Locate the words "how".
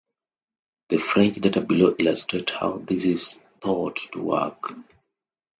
2.49-2.79